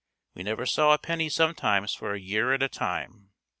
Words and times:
We 0.33 0.41
never 0.41 0.65
saw 0.65 0.95
a 0.95 0.97
penny 0.97 1.29
sometimes 1.29 1.93
for 1.93 2.15
a 2.15 2.19
year 2.19 2.53
at 2.53 2.63
a 2.63 2.67
time. 2.69 3.29